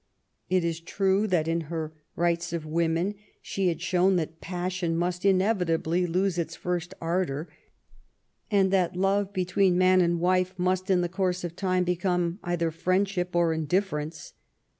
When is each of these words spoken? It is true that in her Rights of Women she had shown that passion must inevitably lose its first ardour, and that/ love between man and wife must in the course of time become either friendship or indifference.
It 0.49 0.63
is 0.65 0.79
true 0.79 1.27
that 1.27 1.47
in 1.47 1.61
her 1.69 1.93
Rights 2.15 2.53
of 2.53 2.65
Women 2.65 3.13
she 3.39 3.67
had 3.67 3.83
shown 3.83 4.15
that 4.15 4.41
passion 4.41 4.97
must 4.97 5.23
inevitably 5.25 6.07
lose 6.07 6.39
its 6.39 6.55
first 6.55 6.95
ardour, 6.99 7.47
and 8.49 8.71
that/ 8.71 8.95
love 8.95 9.31
between 9.31 9.77
man 9.77 10.01
and 10.01 10.19
wife 10.19 10.57
must 10.57 10.89
in 10.89 11.01
the 11.01 11.07
course 11.07 11.43
of 11.43 11.55
time 11.55 11.83
become 11.83 12.39
either 12.43 12.71
friendship 12.71 13.35
or 13.35 13.53
indifference. 13.53 14.33